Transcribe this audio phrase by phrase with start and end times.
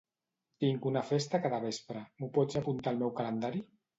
[0.63, 3.63] Tinc una festa cada vespre, m'ho pots apuntar al meu calendari?